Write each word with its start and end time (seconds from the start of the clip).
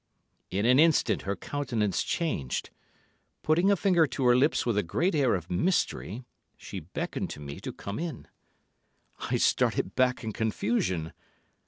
In 0.49 0.65
an 0.65 0.79
instance 0.79 1.21
her 1.25 1.35
countenance 1.35 2.01
changed. 2.01 2.71
Putting 3.43 3.69
a 3.69 3.75
finger 3.75 4.07
to 4.07 4.25
her 4.25 4.35
lips 4.35 4.65
with 4.65 4.75
a 4.75 4.81
great 4.81 5.13
air 5.13 5.35
of 5.35 5.51
mystery, 5.51 6.25
she 6.57 6.79
beckoned 6.79 7.29
to 7.29 7.39
me 7.39 7.59
to 7.59 7.71
come 7.71 7.99
in. 7.99 8.27
I 9.19 9.37
started 9.37 9.93
back 9.93 10.23
in 10.23 10.33
confusion. 10.33 11.13